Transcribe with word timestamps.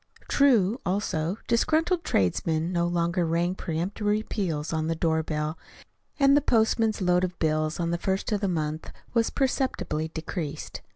True, 0.27 0.81
also, 0.83 1.37
disgruntled 1.47 2.03
tradesmen 2.03 2.71
no 2.73 2.87
longer 2.87 3.23
rang 3.23 3.53
peremptory 3.53 4.23
peals 4.23 4.73
on 4.73 4.87
the 4.87 4.95
doorbell, 4.95 5.59
and 6.19 6.35
the 6.35 6.41
postman's 6.41 7.01
load 7.03 7.23
of 7.23 7.37
bills 7.37 7.79
on 7.79 7.91
the 7.91 7.99
first 7.99 8.31
of 8.31 8.41
the 8.41 8.47
month 8.47 8.91
was 9.13 9.29
perceptibly 9.29 10.07
decreased. 10.07 10.81